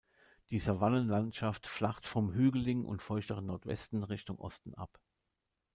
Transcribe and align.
Die 0.49 0.57
Savannen-Landschaft 0.57 1.67
flacht 1.67 2.07
vom 2.07 2.33
hügeligen 2.33 2.85
und 2.85 3.03
feuchteren 3.03 3.45
Nordwesten 3.45 4.03
Richtung 4.03 4.39
Osten 4.39 4.73
ab. 4.73 4.99